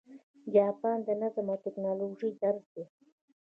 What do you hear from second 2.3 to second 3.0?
درس دی.